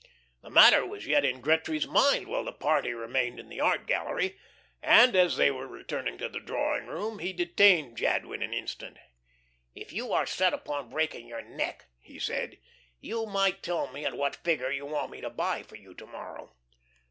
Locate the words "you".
9.93-10.11, 12.99-13.27, 14.71-14.87, 15.75-15.93